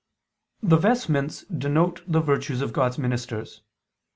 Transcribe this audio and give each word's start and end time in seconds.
The 0.63 0.77
vestments 0.77 1.43
denote 1.43 2.01
the 2.11 2.21
virtues 2.21 2.61
of 2.63 2.73
God's 2.73 2.97
ministers. 2.97 3.61